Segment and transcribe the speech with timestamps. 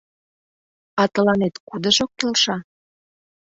[1.01, 2.57] —А тыланет кудыжо келша?